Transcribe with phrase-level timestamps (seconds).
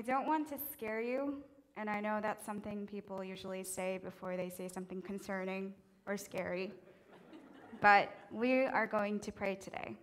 [0.00, 1.42] I don't want to scare you,
[1.76, 5.74] and I know that's something people usually say before they say something concerning
[6.06, 6.72] or scary.
[7.82, 9.94] but we are going to pray today.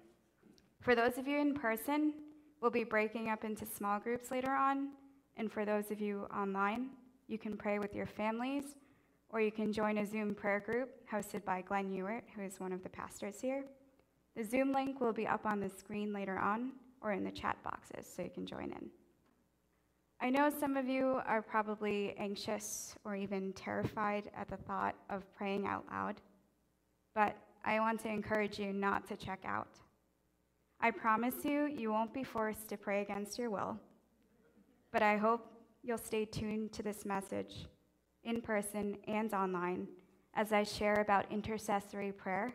[0.82, 2.14] For those of you in person,
[2.62, 4.90] we'll be breaking up into small groups later on.
[5.36, 6.90] And for those of you online,
[7.28, 8.76] you can pray with your families,
[9.32, 12.72] or you can join a Zoom prayer group hosted by Glenn Ewart, who is one
[12.72, 13.64] of the pastors here.
[14.36, 17.58] The Zoom link will be up on the screen later on or in the chat
[17.64, 18.92] boxes, so you can join in.
[20.20, 25.32] I know some of you are probably anxious or even terrified at the thought of
[25.36, 26.22] praying out loud,
[27.14, 29.68] but I want to encourage you not to check out.
[30.82, 33.80] I promise you, you won't be forced to pray against your will,
[34.92, 35.52] but I hope
[35.84, 37.68] you'll stay tuned to this message
[38.24, 39.88] in person and online
[40.34, 42.54] as I share about intercessory prayer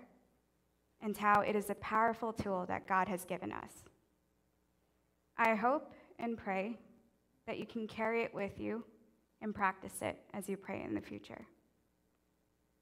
[1.01, 3.85] and how it is a powerful tool that God has given us.
[5.37, 6.79] I hope and pray
[7.47, 8.85] that you can carry it with you
[9.41, 11.47] and practice it as you pray in the future.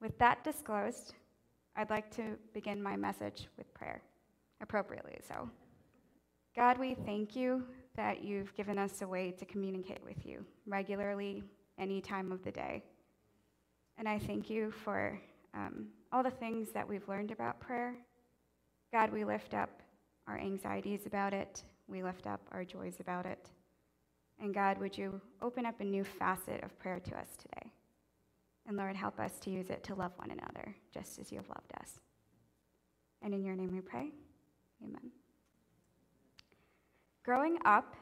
[0.00, 1.14] With that disclosed,
[1.76, 4.02] I'd like to begin my message with prayer,
[4.60, 5.48] appropriately so.
[6.56, 7.64] God, we thank you
[7.96, 11.42] that you've given us a way to communicate with you regularly,
[11.78, 12.82] any time of the day.
[13.98, 15.18] And I thank you for
[15.54, 17.94] um, all the things that we've learned about prayer.
[18.92, 19.82] God, we lift up
[20.26, 23.50] our anxieties about it, we lift up our joys about it.
[24.40, 27.72] And God, would you open up a new facet of prayer to us today?
[28.66, 31.48] And Lord, help us to use it to love one another, just as you have
[31.48, 32.00] loved us.
[33.22, 34.10] And in your name we pray.
[34.82, 35.10] Amen.
[37.24, 37.94] Growing up,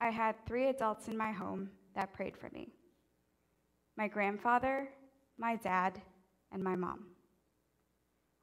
[0.00, 2.68] I had three adults in my home that prayed for me
[3.96, 4.88] my grandfather,
[5.38, 6.00] my dad,
[6.52, 7.06] and my mom.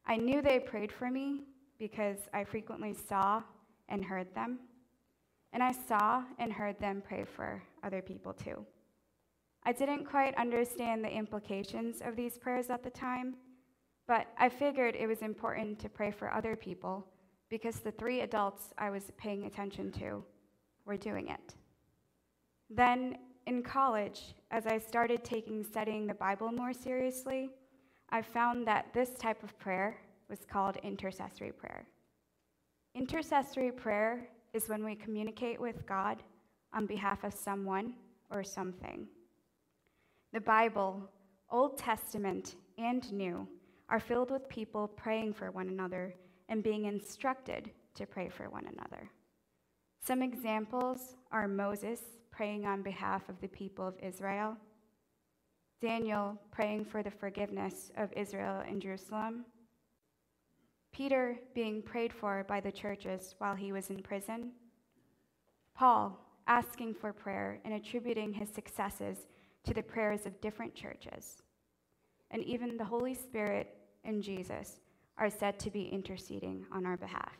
[0.05, 1.43] I knew they prayed for me
[1.79, 3.41] because I frequently saw
[3.87, 4.59] and heard them
[5.55, 8.65] and I saw and heard them pray for other people too.
[9.63, 13.35] I didn't quite understand the implications of these prayers at the time,
[14.05, 17.07] but I figured it was important to pray for other people
[17.49, 20.25] because the three adults I was paying attention to
[20.83, 21.55] were doing it.
[22.69, 27.49] Then in college, as I started taking studying the Bible more seriously,
[28.09, 29.95] I found that this type of prayer
[30.29, 31.87] was called intercessory prayer.
[32.93, 36.23] Intercessory prayer is when we communicate with God
[36.73, 37.93] on behalf of someone
[38.31, 39.05] or something.
[40.31, 41.09] The Bible,
[41.51, 43.47] Old Testament and New,
[43.89, 46.15] are filled with people praying for one another
[46.47, 49.09] and being instructed to pray for one another.
[50.01, 51.99] Some examples are Moses
[52.31, 54.55] praying on behalf of the people of Israel,
[55.81, 59.45] Daniel praying for the forgiveness of Israel and Jerusalem,
[60.95, 64.51] Peter being prayed for by the churches while he was in prison,
[65.73, 66.17] Paul
[66.47, 69.27] asking for prayer and attributing his successes
[69.65, 71.41] to the prayers of different churches,
[72.31, 74.79] and even the Holy Spirit and Jesus
[75.17, 77.35] are said to be interceding on our behalf.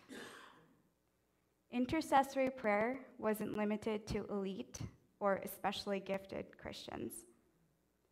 [1.71, 4.79] Intercessory prayer wasn't limited to elite
[5.21, 7.13] or especially gifted Christians.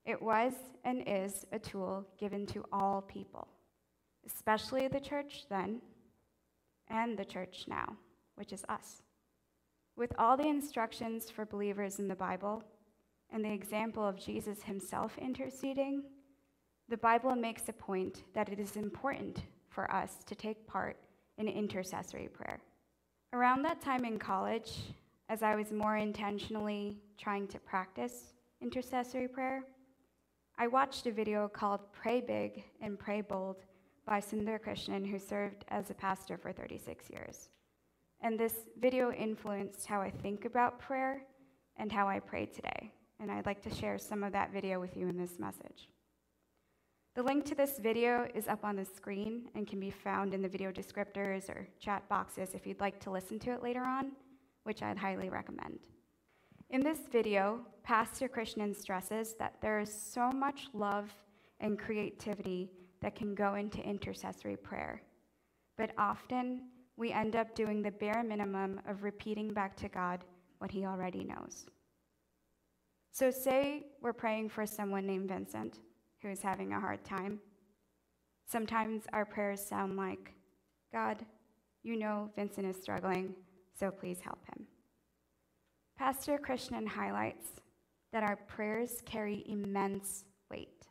[0.06, 0.54] It was
[0.86, 3.50] and is a tool given to all people
[4.26, 5.82] especially the church then
[6.90, 7.96] and the church now,
[8.36, 9.02] which is us.
[9.96, 12.64] With all the instructions for believers in the Bible
[13.32, 16.04] and the example of Jesus himself interceding,
[16.90, 20.98] the Bible makes a point that it is important for us to take part
[21.38, 22.60] in intercessory prayer.
[23.34, 24.74] Around that time in college,
[25.30, 29.64] as I was more intentionally trying to practice intercessory prayer,
[30.58, 33.64] I watched a video called Pray Big and Pray Bold
[34.06, 37.50] by Sundar Krishnan, who served as a pastor for 36 years.
[38.22, 41.24] And this video influenced how I think about prayer
[41.78, 42.94] and how I pray today.
[43.20, 45.90] And I'd like to share some of that video with you in this message.
[47.16, 50.42] The link to this video is up on the screen and can be found in
[50.42, 54.14] the video descriptors or chat boxes if you'd like to listen to it later on,
[54.64, 55.80] which I'd highly recommend.
[56.72, 61.14] In this video, Pastor Krishnan stresses that there is so much love
[61.60, 62.72] and creativity
[63.04, 65.04] that can go into intercessory prayer.
[65.78, 70.24] But often, we end up doing the bare minimum of repeating back to God
[70.60, 71.66] what He already knows.
[73.12, 75.80] So, say we're praying for someone named Vincent
[76.22, 77.40] who is having a hard time.
[78.48, 80.34] Sometimes our prayers sound like,
[80.94, 81.26] God,
[81.84, 83.36] you know Vincent is struggling,
[83.78, 84.66] so please help him.
[85.98, 87.48] Pastor Krishnan highlights
[88.14, 90.88] that our prayers carry immense weight.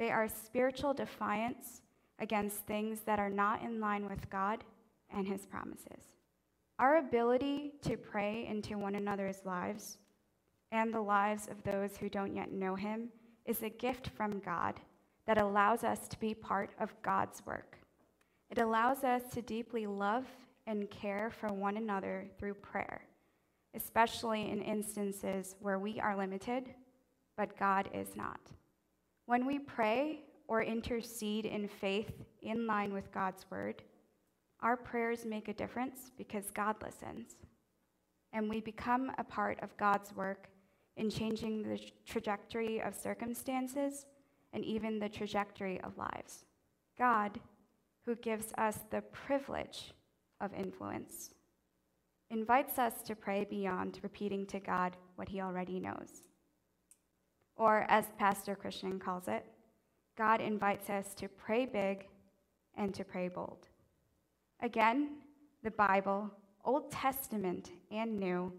[0.00, 1.82] They are spiritual defiance
[2.20, 4.64] against things that are not in line with God
[5.14, 6.16] and His promises.
[6.78, 9.98] Our ability to pray into one another's lives
[10.72, 13.10] and the lives of those who don't yet know Him
[13.44, 14.80] is a gift from God
[15.26, 17.76] that allows us to be part of God's work.
[18.48, 20.24] It allows us to deeply love
[20.66, 23.02] and care for one another through prayer,
[23.74, 26.70] especially in instances where we are limited,
[27.36, 28.40] but God is not.
[29.30, 32.10] When we pray or intercede in faith
[32.42, 33.80] in line with God's word,
[34.58, 37.36] our prayers make a difference because God listens.
[38.32, 40.48] And we become a part of God's work
[40.96, 44.06] in changing the trajectory of circumstances
[44.52, 46.44] and even the trajectory of lives.
[46.98, 47.38] God,
[48.04, 49.92] who gives us the privilege
[50.40, 51.30] of influence,
[52.32, 56.29] invites us to pray beyond repeating to God what he already knows.
[57.60, 59.44] Or, as Pastor Krishnan calls it,
[60.16, 62.06] God invites us to pray big
[62.74, 63.68] and to pray bold.
[64.62, 65.18] Again,
[65.62, 66.30] the Bible,
[66.64, 68.50] Old Testament and New,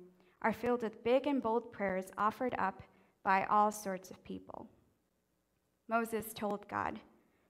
[0.43, 2.83] are filled with big and bold prayers offered up
[3.23, 4.67] by all sorts of people.
[5.89, 6.99] Moses told God,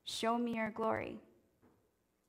[0.05, 1.19] Show me your glory.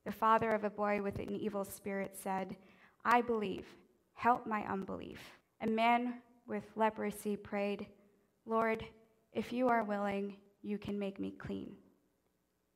[0.05, 2.57] The father of a boy with an evil spirit said,
[3.05, 3.67] I believe,
[4.15, 5.21] help my unbelief.
[5.61, 6.15] A man
[6.49, 7.87] with leprosy prayed,
[8.47, 8.85] Lord,
[9.33, 11.75] if you are willing, you can make me clean.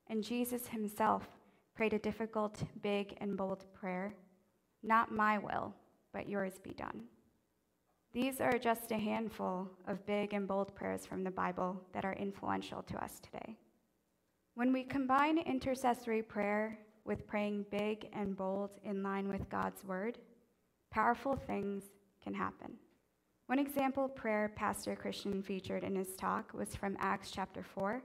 [0.08, 1.26] And Jesus himself
[1.74, 4.14] prayed a difficult, big, and bold prayer
[4.82, 5.74] Not my will,
[6.12, 7.02] but yours be done.
[8.12, 12.14] These are just a handful of big and bold prayers from the Bible that are
[12.14, 13.58] influential to us today.
[14.54, 20.18] When we combine intercessory prayer with praying big and bold in line with God's word,
[20.90, 21.84] powerful things
[22.24, 22.72] can happen.
[23.46, 28.02] One example prayer Pastor Krishnan featured in his talk was from Acts chapter 4,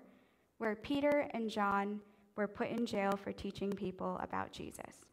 [0.60, 2.00] where Peter and John
[2.36, 5.08] were put in jail for teaching people about Jesus.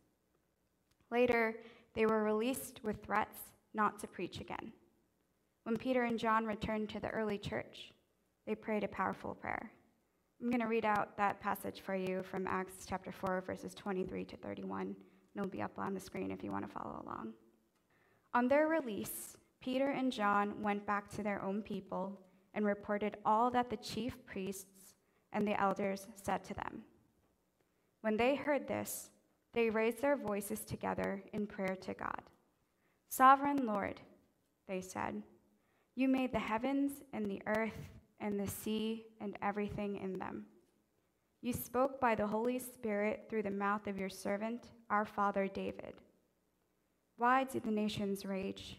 [1.11, 1.55] Later,
[1.95, 3.39] they were released with threats
[3.73, 4.71] not to preach again.
[5.63, 7.93] When Peter and John returned to the early church,
[8.47, 9.71] they prayed a powerful prayer.
[10.43, 14.27] I'm going to read out that passage for you from Acts chapter 4, verses 23
[14.27, 14.83] to 31.
[14.83, 14.97] And
[15.35, 17.33] it'll be up on the screen if you want to follow along.
[18.35, 19.35] On their release,
[19.69, 22.19] Peter and John went back to their own people
[22.55, 24.95] and reported all that the chief priests
[25.35, 26.81] and the elders said to them.
[28.01, 29.11] When they heard this,
[29.53, 32.23] they raised their voices together in prayer to God.
[33.11, 34.01] Sovereign Lord,
[34.67, 35.23] they said,
[35.95, 37.91] you made the heavens and the earth
[38.21, 40.47] and the sea and everything in them.
[41.43, 46.01] You spoke by the Holy Spirit through the mouth of your servant, our father David.
[47.19, 48.79] Why do the nations rage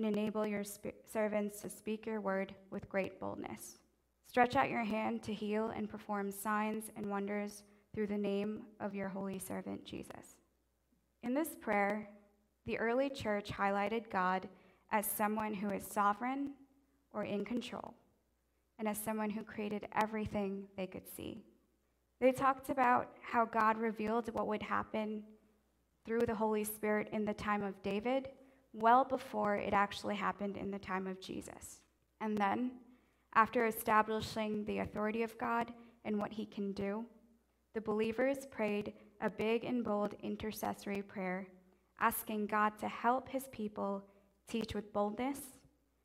[0.00, 3.76] and enable your servants to speak your word with great boldness.
[4.26, 8.94] Stretch out your hand to heal and perform signs and wonders through the name of
[8.94, 10.36] your holy servant Jesus.
[11.22, 12.08] In this prayer,
[12.64, 14.48] the early church highlighted God
[14.90, 16.52] as someone who is sovereign
[17.12, 17.92] or in control,
[18.78, 21.44] and as someone who created everything they could see.
[22.22, 25.24] They talked about how God revealed what would happen
[26.06, 28.28] through the Holy Spirit in the time of David,
[28.72, 31.80] well before it actually happened in the time of Jesus.
[32.20, 32.72] And then,
[33.34, 35.72] after establishing the authority of God
[36.04, 37.04] and what he can do,
[37.74, 41.46] the believers prayed a big and bold intercessory prayer,
[42.00, 44.04] asking God to help his people
[44.48, 45.40] teach with boldness,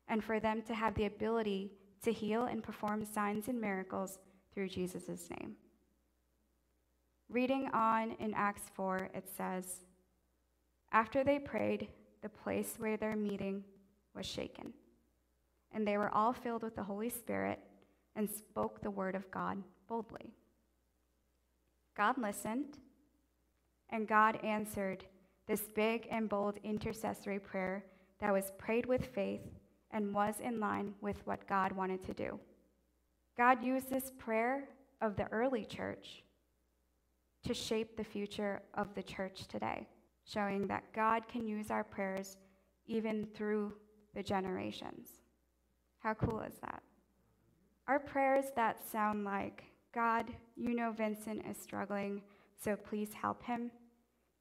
[0.08, 4.18] and for them to have the ability to heal and perform signs and miracles
[4.54, 5.56] through Jesus' name.
[7.28, 9.80] Reading on in Acts 4, it says,
[10.92, 11.88] After they prayed,
[12.26, 13.62] the place where their meeting
[14.12, 14.72] was shaken,
[15.72, 17.60] and they were all filled with the Holy Spirit
[18.16, 20.32] and spoke the word of God boldly.
[21.96, 22.78] God listened,
[23.90, 25.04] and God answered
[25.46, 27.84] this big and bold intercessory prayer
[28.18, 29.46] that was prayed with faith
[29.92, 32.40] and was in line with what God wanted to do.
[33.36, 34.64] God used this prayer
[35.00, 36.24] of the early church
[37.44, 39.86] to shape the future of the church today,
[40.26, 42.36] showing that God can use our prayers
[42.86, 43.72] even through
[44.14, 45.08] the generations.
[45.98, 46.82] How cool is that?
[47.88, 49.64] Our prayers that sound like,
[49.94, 52.22] God, you know Vincent is struggling,
[52.62, 53.70] so please help him,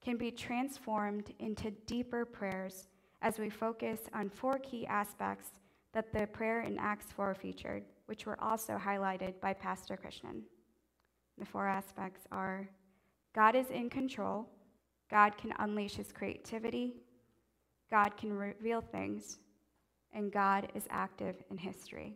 [0.03, 2.87] can be transformed into deeper prayers
[3.21, 5.49] as we focus on four key aspects
[5.93, 10.41] that the prayer in Acts 4 featured, which were also highlighted by Pastor Krishnan.
[11.37, 12.69] The four aspects are
[13.33, 14.47] God is in control,
[15.09, 16.93] God can unleash his creativity,
[17.91, 19.38] God can reveal things,
[20.13, 22.15] and God is active in history.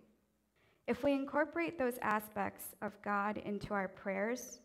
[0.88, 4.60] If we incorporate those aspects of God into our prayers,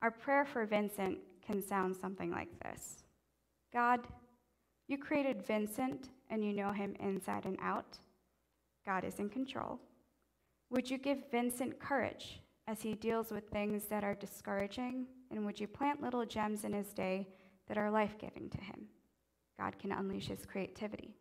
[0.00, 3.04] our prayer for Vincent can sound something like this
[3.72, 4.00] God,
[4.86, 7.98] you created Vincent and you know him inside and out.
[8.84, 9.78] God is in control.
[10.70, 15.06] Would you give Vincent courage as he deals with things that are discouraging?
[15.32, 17.26] And would you plant little gems in his day
[17.66, 18.86] that are life giving to him?
[19.58, 21.16] God can unleash his creativity.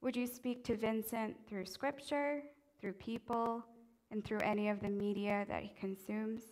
[0.00, 2.42] Would you speak to Vincent through scripture,
[2.80, 3.64] through people,
[4.10, 6.42] and through any of the media that he consumes?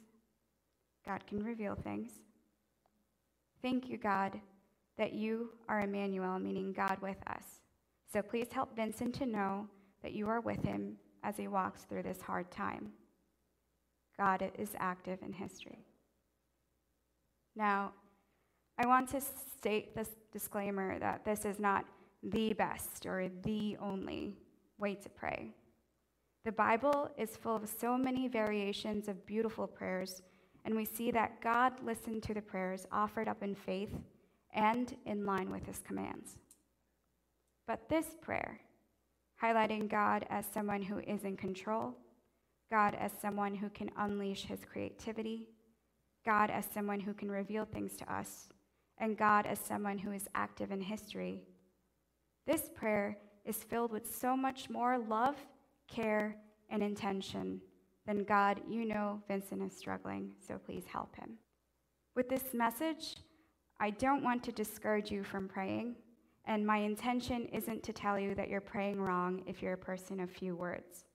[1.07, 2.13] God can reveal things.
[3.63, 4.39] Thank you, God,
[4.99, 7.45] that you are Emmanuel, meaning God with us.
[8.13, 9.67] So please help Vincent to know
[10.03, 12.93] that you are with him as he walks through this hard time.
[14.19, 15.85] God is active in history.
[17.57, 17.93] Now,
[18.79, 21.85] I want to state this disclaimer that this is not
[22.23, 24.37] the best or the only
[24.79, 25.53] way to pray.
[26.45, 30.23] The Bible is full of so many variations of beautiful prayers,
[30.65, 33.95] and we see that God listened to the prayers offered up in faith
[34.53, 36.37] and in line with his commands.
[37.67, 38.61] But this prayer,
[39.43, 41.95] highlighting God as someone who is in control,
[42.71, 45.49] God as someone who can unleash his creativity,
[46.25, 48.49] God as someone who can reveal things to us,
[48.99, 51.43] and God as someone who is active in history.
[52.47, 55.37] This prayer is filled with so much more love,
[55.89, 56.37] care,
[56.71, 57.61] and intention
[58.07, 61.39] than God, you know Vincent is struggling, so please help him.
[62.15, 63.17] With this message,
[63.81, 65.97] I don't want to discourage you from praying,
[66.45, 70.21] and my intention isn't to tell you that you're praying wrong if you're a person
[70.21, 71.07] of few words.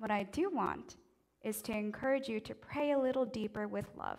[0.00, 0.96] What I do want
[1.42, 4.18] is to encourage you to pray a little deeper with love,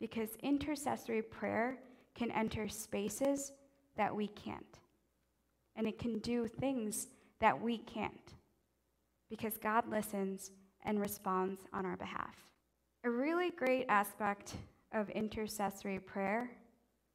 [0.00, 1.78] because intercessory prayer
[2.16, 3.52] can enter spaces
[3.96, 4.80] that we can't,
[5.76, 7.06] and it can do things
[7.38, 8.34] that we can't,
[9.28, 10.50] because God listens
[10.84, 12.34] and responds on our behalf.
[13.04, 14.54] A really great aspect
[14.92, 16.50] of intercessory prayer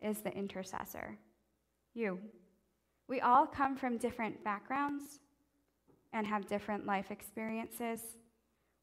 [0.01, 1.17] is the intercessor.
[1.94, 2.20] You.
[3.10, 5.20] We all come from different backgrounds
[6.16, 8.00] and have different life experiences.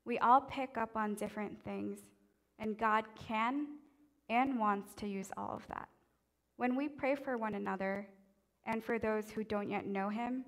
[0.04, 1.98] We all pick up on different things,
[2.58, 3.66] and God can
[4.28, 5.88] and wants to use all of that.
[6.58, 8.06] When we pray for one another
[8.66, 10.44] and for those who don't yet know Him,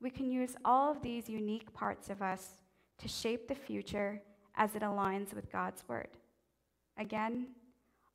[0.00, 2.62] we can use all of these unique parts of us
[2.98, 4.22] to shape the future
[4.54, 6.08] as it aligns with God's Word.
[6.96, 7.48] Again,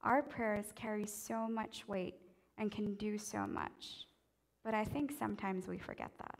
[0.04, 2.16] our prayers carry so much weight
[2.58, 4.08] and can do so much,
[4.64, 6.40] but I think sometimes we forget that.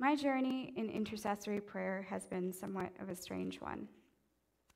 [0.00, 3.86] My journey in intercessory prayer has been somewhat of a strange one.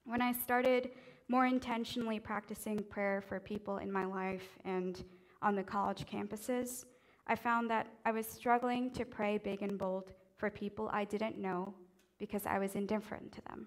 [0.04, 0.90] When I started
[1.28, 5.02] more intentionally practicing prayer for people in my life and
[5.40, 6.84] on the college campuses,
[7.26, 11.38] I found that I was struggling to pray big and bold for people I didn't
[11.38, 11.72] know
[12.18, 13.66] because I was indifferent to them.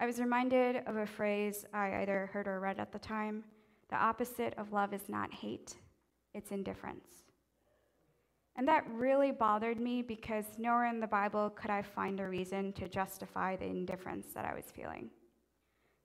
[0.00, 3.42] I was reminded of a phrase I either heard or read at the time
[3.88, 5.76] the opposite of love is not hate,
[6.34, 7.31] it's indifference.
[8.56, 12.72] And that really bothered me because nowhere in the Bible could I find a reason
[12.74, 15.10] to justify the indifference that I was feeling.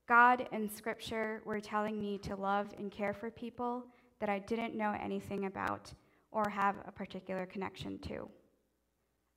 [0.08, 3.84] God and Scripture were telling me to love and care for people
[4.20, 5.92] that I didn't know anything about
[6.30, 8.28] or have a particular connection to.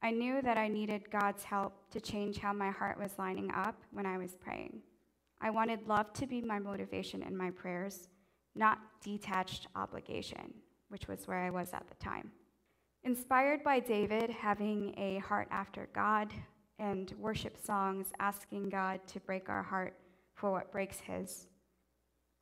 [0.02, 3.76] I knew that I needed God's help to change how my heart was lining up
[3.92, 4.82] when I was praying.
[5.42, 8.08] I wanted love to be my motivation in my prayers,
[8.56, 10.54] not detached obligation,
[10.90, 12.32] which was where I was at the time.
[13.04, 16.32] Inspired by David having a heart after God
[16.78, 19.96] and worship songs asking God to break our heart
[20.36, 21.48] for what breaks his,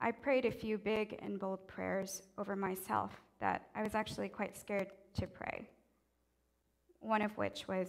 [0.02, 4.58] I prayed a few big and bold prayers over myself that I was actually quite
[4.58, 5.68] scared to pray
[7.02, 7.88] one of which was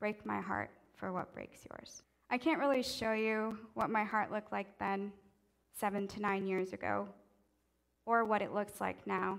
[0.00, 2.02] break my heart for what breaks yours.
[2.30, 5.12] I can't really show you what my heart looked like then,
[5.74, 7.08] seven to nine years ago,
[8.06, 9.38] or what it looks like now.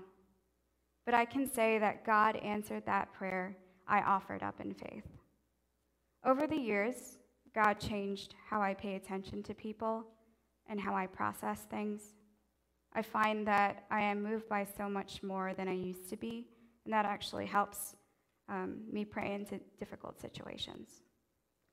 [1.04, 5.06] But I can say that God answered that prayer I offered up in faith.
[6.24, 7.18] Over the years,
[7.54, 10.04] God changed how I pay attention to people
[10.68, 12.02] and how I process things.
[12.92, 16.46] I find that I am moved by so much more than I used to be,
[16.84, 17.94] and that actually helps
[18.48, 21.02] um, me pray into difficult situations.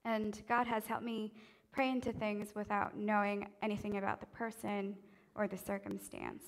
[0.06, 1.34] And God has helped me
[1.72, 4.96] pray into things without knowing anything about the person
[5.36, 6.44] or the circumstance.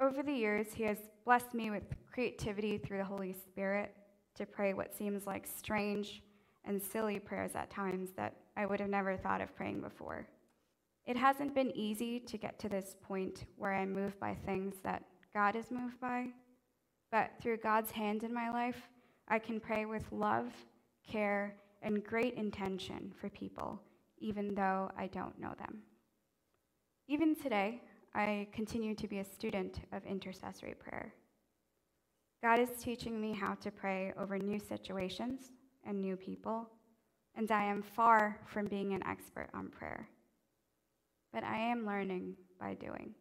[0.00, 3.94] Over the years, He has blessed me with creativity through the Holy Spirit
[4.34, 6.22] to pray what seems like strange
[6.64, 10.26] and silly prayers at times that I would have never thought of praying before.
[11.06, 15.04] It hasn't been easy to get to this point where I'm moved by things that
[15.32, 16.28] God is moved by,
[17.12, 18.88] but through God's hand in my life,
[19.28, 20.52] I can pray with love,
[21.06, 23.80] care, and great intention for people,
[24.18, 25.82] even though I don't know them.
[27.06, 27.82] Even today,
[28.14, 31.12] I continue to be a student of intercessory prayer.
[32.40, 35.50] God is teaching me how to pray over new situations
[35.84, 36.68] and new people,
[37.34, 40.08] and I am far from being an expert on prayer.
[41.32, 43.14] But I am learning by doing.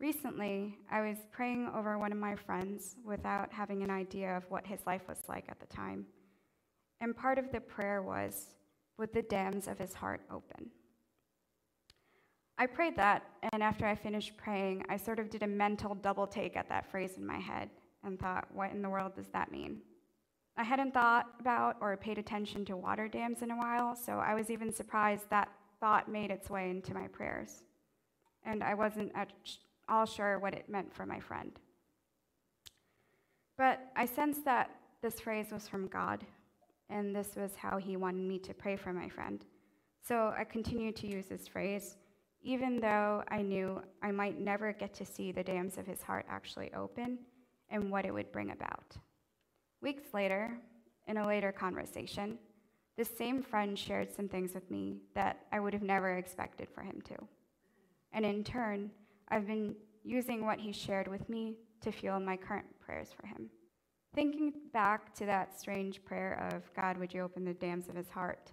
[0.00, 4.66] Recently, I was praying over one of my friends without having an idea of what
[4.66, 6.06] his life was like at the time.
[7.02, 8.54] And part of the prayer was,
[8.96, 10.70] Would the dams of his heart open?
[12.62, 16.28] I prayed that, and after I finished praying, I sort of did a mental double
[16.28, 17.68] take at that phrase in my head
[18.04, 19.80] and thought, what in the world does that mean?
[20.56, 24.34] I hadn't thought about or paid attention to water dams in a while, so I
[24.34, 25.48] was even surprised that
[25.80, 27.64] thought made its way into my prayers.
[28.44, 29.32] And I wasn't at
[29.88, 31.58] all sure what it meant for my friend.
[33.58, 34.70] But I sensed that
[35.02, 36.24] this phrase was from God,
[36.90, 39.44] and this was how He wanted me to pray for my friend.
[40.06, 41.96] So I continued to use this phrase,
[42.42, 46.26] even though I knew I might never get to see the dams of his heart
[46.28, 47.18] actually open
[47.70, 48.96] and what it would bring about.
[49.80, 50.56] Weeks later,
[51.06, 52.38] in a later conversation,
[52.96, 56.82] this same friend shared some things with me that I would have never expected for
[56.82, 57.16] him to.
[58.12, 58.90] And in turn,
[59.28, 63.48] I've been using what he shared with me to fuel my current prayers for him.
[64.14, 68.10] Thinking back to that strange prayer of, God, would you open the dams of his
[68.10, 68.52] heart?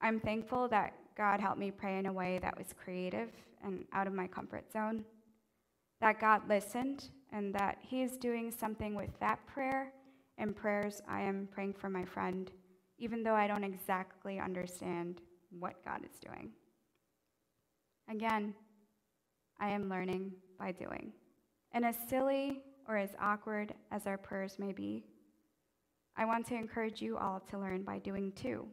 [0.00, 3.28] I'm thankful that God helped me pray in a way that was creative
[3.62, 5.04] and out of my comfort zone
[6.00, 9.92] that God listened and that He is doing something with that prayer
[10.38, 12.50] and prayers I am praying for my friend,
[12.98, 16.50] even though I don't exactly understand what God is doing.
[18.10, 18.54] Again,
[19.60, 21.12] I am learning by doing.
[21.72, 25.04] And as silly or as awkward as our prayers may be,
[26.16, 28.66] I want to encourage you all to learn by doing too,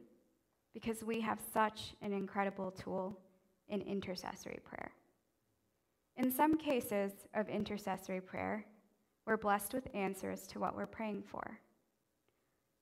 [0.75, 3.17] because we have such an incredible tool
[3.69, 4.91] in intercessory prayer.
[6.17, 8.65] In some cases of intercessory prayer,
[9.25, 11.59] we're blessed with answers to what we're praying for.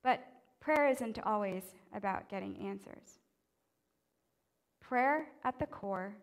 [0.04, 0.26] But
[0.60, 1.64] prayer isn't always
[1.96, 3.20] about getting answers.
[4.82, 6.16] Prayer at the core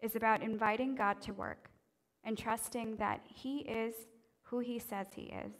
[0.00, 1.70] is about inviting God to work
[2.24, 3.94] and trusting that He is
[4.42, 5.52] who He says He is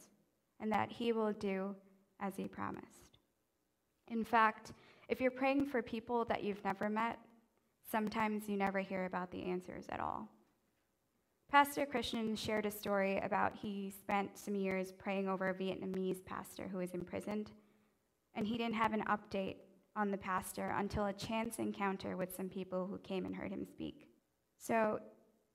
[0.60, 1.76] and that He will do
[2.20, 3.18] as He promised.
[4.08, 4.72] In fact,
[5.10, 7.18] if you're praying for people that you've never met,
[7.90, 10.28] sometimes you never hear about the answers at all.
[11.50, 16.68] Pastor Krishnan shared a story about he spent some years praying over a Vietnamese pastor
[16.68, 17.50] who was imprisoned,
[18.36, 19.56] and he didn't have an update
[19.96, 23.66] on the pastor until a chance encounter with some people who came and heard him
[23.66, 24.06] speak.
[24.58, 25.00] So,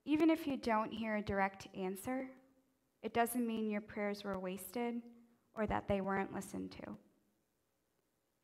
[0.04, 2.28] even if you don't hear a direct answer,
[3.02, 5.00] it doesn't mean your prayers were wasted
[5.54, 6.96] or that they weren't listened to.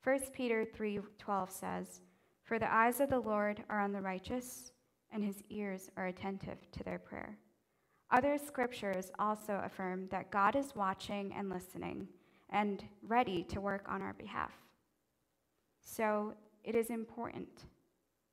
[0.03, 2.01] 1 Peter 3:12 says,
[2.43, 4.73] "For the eyes of the Lord are on the righteous,
[5.13, 7.39] and his ears are attentive to their prayer.
[8.11, 12.09] Other scriptures also affirm that God is watching and listening
[12.49, 14.53] and ready to work on our behalf.
[15.81, 16.35] So
[16.65, 17.67] it is important,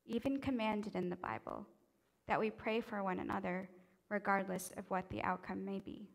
[0.06, 1.66] even commanded in the Bible,
[2.26, 3.68] that we pray for one another
[4.08, 6.08] regardless of what the outcome may be.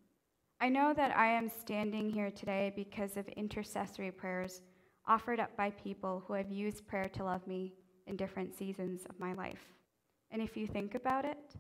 [0.59, 4.61] I know that I am standing here today because of intercessory prayers
[5.07, 7.73] offered up by people who have used prayer to love me
[8.07, 9.73] in different seasons of my life.
[10.31, 11.55] And if you think about it,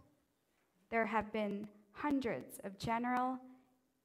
[0.89, 3.37] there have been hundreds of general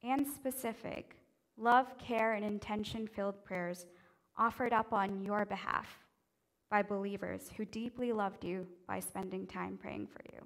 [0.02, 1.16] and specific
[1.56, 3.86] love, care, and intention filled prayers
[4.36, 5.86] offered up on your behalf
[6.70, 10.40] by believers who deeply loved you by spending time praying for you.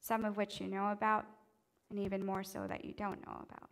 [0.00, 1.24] Some of which you know about,
[1.90, 3.70] and even more so that you don't know about.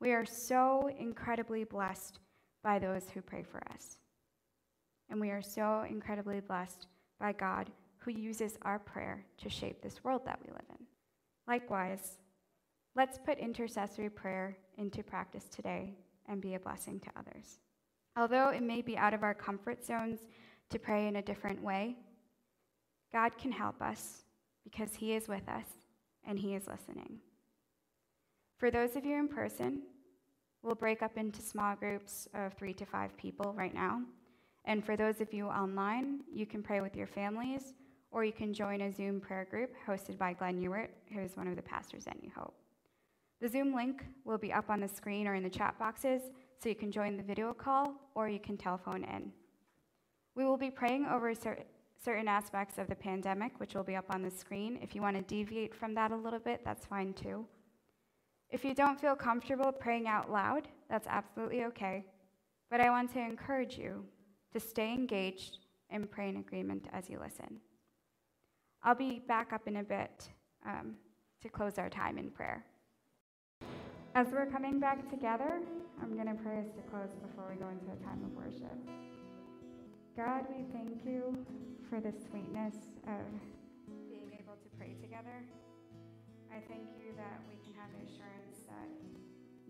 [0.00, 2.18] We are so incredibly blessed
[2.62, 3.96] by those who pray for us.
[5.10, 6.86] And we are so incredibly blessed
[7.20, 10.86] by God who uses our prayer to shape this world that we live in.
[11.46, 12.18] Likewise,
[12.96, 15.94] let's put intercessory prayer into practice today
[16.28, 17.58] and be a blessing to others.
[18.16, 20.20] Although it may be out of our comfort zones
[20.70, 21.96] to pray in a different way,
[23.12, 24.24] God can help us
[24.64, 25.66] because He is with us
[26.26, 27.18] and He is listening.
[28.58, 29.82] For those of you in person,
[30.62, 34.02] we'll break up into small groups of three to five people right now.
[34.64, 37.74] And for those of you online, you can pray with your families
[38.12, 41.48] or you can join a Zoom prayer group hosted by Glenn Ewert, who is one
[41.48, 42.54] of the pastors at New Hope.
[43.40, 46.22] The Zoom link will be up on the screen or in the chat boxes,
[46.62, 49.32] so you can join the video call or you can telephone in.
[50.36, 51.64] We will be praying over cer-
[52.04, 54.78] certain aspects of the pandemic, which will be up on the screen.
[54.80, 57.46] If you want to deviate from that a little bit, that's fine too.
[58.52, 62.04] If you don't feel comfortable praying out loud, that's absolutely okay.
[62.70, 64.04] But I want to encourage you
[64.52, 67.60] to stay engaged and pray in agreement as you listen.
[68.82, 70.28] I'll be back up in a bit
[70.66, 70.96] um,
[71.40, 72.66] to close our time in prayer.
[74.14, 75.60] As we're coming back together,
[76.02, 78.76] I'm going to pray us to close before we go into a time of worship.
[80.14, 81.34] God, we thank you
[81.88, 82.74] for the sweetness
[83.08, 83.24] of
[84.10, 85.40] being able to pray together.
[86.52, 88.41] I thank you that we can have assurance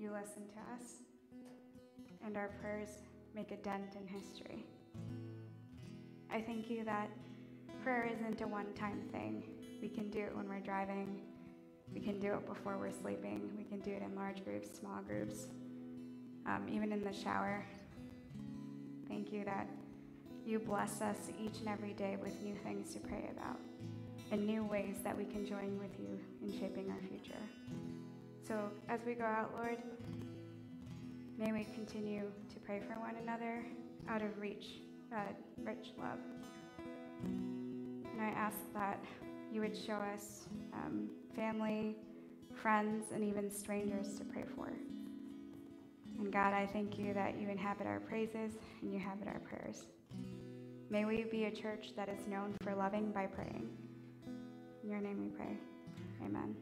[0.02, 0.94] you listen to us
[2.26, 2.88] and our prayers
[3.36, 4.66] make a dent in history.
[6.28, 7.08] I thank you that
[7.84, 9.44] prayer isn't a one time thing.
[9.80, 11.20] We can do it when we're driving,
[11.94, 15.02] we can do it before we're sleeping, we can do it in large groups, small
[15.02, 15.46] groups,
[16.46, 17.64] um, even in the shower.
[19.08, 19.68] Thank you that
[20.44, 23.60] you bless us each and every day with new things to pray about
[24.32, 27.81] and new ways that we can join with you in shaping our future.
[28.52, 29.78] So as we go out, Lord,
[31.38, 33.64] may we continue to pray for one another
[34.10, 35.32] out of reach, uh,
[35.64, 36.18] rich love.
[37.24, 39.02] And I ask that
[39.50, 41.96] you would show us um, family,
[42.54, 44.70] friends, and even strangers to pray for.
[46.18, 49.86] And God, I thank you that you inhabit our praises and you inhabit our prayers.
[50.90, 53.70] May we be a church that is known for loving by praying.
[54.84, 55.56] In your name we pray.
[56.22, 56.54] Amen.